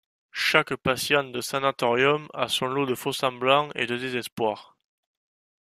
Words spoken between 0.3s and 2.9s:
Chaque patient du sanatorium a son lot